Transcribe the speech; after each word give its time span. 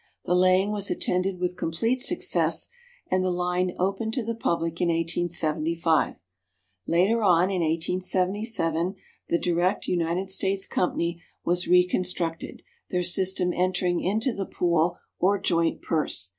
The 0.25 0.33
laying 0.33 0.71
was 0.71 0.89
attended 0.89 1.39
with 1.39 1.55
complete 1.55 1.99
success, 1.99 2.69
and 3.11 3.23
the 3.23 3.29
line 3.29 3.75
opened 3.77 4.15
to 4.15 4.23
the 4.25 4.33
public 4.33 4.81
in 4.81 4.87
1875. 4.87 6.15
Later 6.87 7.21
on, 7.21 7.51
in 7.51 7.61
1877, 7.61 8.95
the 9.29 9.37
"Direct 9.37 9.85
United 9.87 10.31
States" 10.31 10.65
Company 10.65 11.21
was 11.45 11.67
reconstructed, 11.67 12.63
their 12.89 13.03
system 13.03 13.53
entering 13.53 14.01
into 14.01 14.33
the 14.33 14.47
"pool" 14.47 14.97
or 15.19 15.39
"joint 15.39 15.83
purse." 15.83 16.29